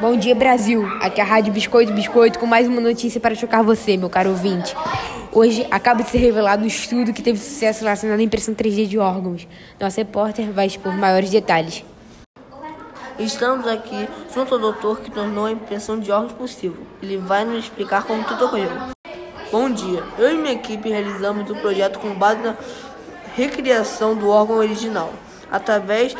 [0.00, 0.84] Bom dia, Brasil.
[1.00, 4.30] Aqui é a Rádio Biscoito Biscoito com mais uma notícia para chocar você, meu caro
[4.30, 4.74] ouvinte.
[5.30, 8.98] Hoje acaba de ser revelado um estudo que teve sucesso relacionado à impressão 3D de
[8.98, 9.46] órgãos.
[9.78, 11.84] Nossa repórter vai expor maiores detalhes.
[13.20, 16.84] Estamos aqui junto ao doutor que tornou a impressão de órgãos possível.
[17.00, 18.72] Ele vai nos explicar como tudo ocorreu.
[19.52, 20.02] Bom dia.
[20.18, 22.56] Eu e minha equipe realizamos o um projeto com base na
[23.36, 25.12] recriação do órgão original,
[25.50, 26.16] através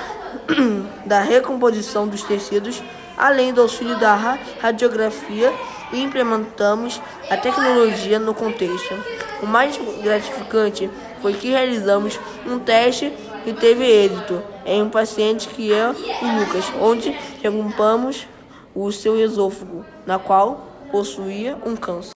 [1.05, 2.81] da recomposição dos tecidos
[3.17, 5.53] além do auxílio da radiografia
[5.93, 8.95] implementamos a tecnologia no contexto.
[9.43, 10.91] O mais gratificante
[11.21, 13.13] foi que realizamos um teste
[13.45, 17.11] que teve êxito em um paciente que é o Lucas, onde
[17.43, 18.27] recuperamos
[18.75, 22.13] o seu esôfago, na qual possuía um câncer.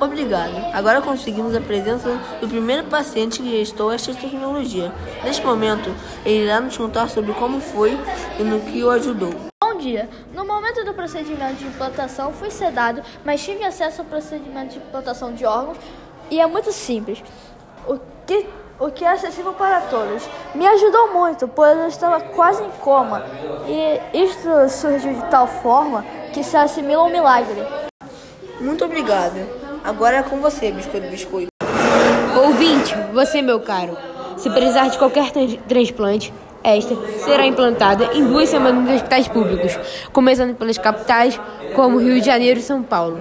[0.00, 0.54] Obrigado.
[0.72, 2.08] Agora conseguimos a presença
[2.40, 4.92] do primeiro paciente que gestou esta tecnologia.
[5.24, 5.92] Neste momento,
[6.24, 7.98] ele irá nos contar sobre como foi
[8.38, 9.47] e no que o ajudou
[9.78, 10.08] dia.
[10.34, 15.32] No momento do procedimento de implantação, fui sedado, mas tive acesso ao procedimento de implantação
[15.32, 15.78] de órgãos
[16.30, 17.22] e é muito simples.
[17.86, 18.46] O que,
[18.78, 20.28] o que é acessível para todos.
[20.54, 23.24] Me ajudou muito, pois eu estava quase em coma.
[23.66, 27.62] E isto surgiu de tal forma que se assimila um milagre.
[28.60, 29.36] Muito obrigado.
[29.82, 31.48] Agora é com você, Biscoito Biscoito.
[32.44, 33.96] Ouvinte, você, meu caro,
[34.36, 35.32] se precisar de qualquer
[35.66, 36.32] transplante,
[36.76, 39.78] esta será implantada em duas semanas nos hospitais públicos,
[40.12, 41.40] começando pelas capitais
[41.74, 43.20] como Rio de Janeiro e São Paulo.